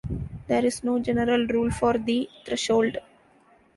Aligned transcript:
There 0.47 0.65
is 0.65 0.83
no 0.83 0.97
general 0.97 1.45
rule 1.45 1.69
for 1.69 1.95
the 1.95 2.27
threshold. 2.43 2.97